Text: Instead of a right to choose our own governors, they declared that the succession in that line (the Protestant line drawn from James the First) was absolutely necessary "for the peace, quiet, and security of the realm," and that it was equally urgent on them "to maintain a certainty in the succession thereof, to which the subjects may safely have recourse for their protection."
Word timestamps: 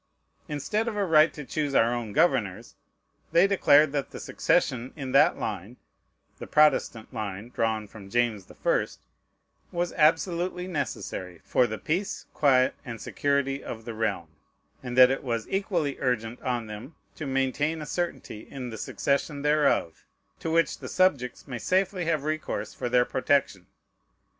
Instead 0.47 0.87
of 0.87 0.97
a 0.97 1.05
right 1.05 1.31
to 1.31 1.45
choose 1.45 1.75
our 1.75 1.93
own 1.93 2.11
governors, 2.11 2.73
they 3.33 3.45
declared 3.45 3.91
that 3.91 4.09
the 4.09 4.19
succession 4.19 4.93
in 4.95 5.11
that 5.11 5.37
line 5.37 5.77
(the 6.39 6.47
Protestant 6.47 7.13
line 7.13 7.49
drawn 7.49 7.87
from 7.87 8.09
James 8.09 8.45
the 8.47 8.55
First) 8.55 9.01
was 9.71 9.93
absolutely 9.93 10.65
necessary 10.65 11.39
"for 11.43 11.67
the 11.67 11.77
peace, 11.77 12.25
quiet, 12.33 12.73
and 12.83 12.99
security 12.99 13.63
of 13.63 13.85
the 13.85 13.93
realm," 13.93 14.29
and 14.81 14.97
that 14.97 15.11
it 15.11 15.21
was 15.23 15.47
equally 15.49 15.97
urgent 15.99 16.41
on 16.41 16.65
them 16.65 16.95
"to 17.13 17.27
maintain 17.27 17.79
a 17.79 17.85
certainty 17.85 18.47
in 18.49 18.71
the 18.71 18.79
succession 18.79 19.43
thereof, 19.43 20.03
to 20.39 20.49
which 20.49 20.79
the 20.79 20.89
subjects 20.89 21.47
may 21.47 21.59
safely 21.59 22.05
have 22.05 22.23
recourse 22.23 22.73
for 22.73 22.89
their 22.89 23.05
protection." 23.05 23.67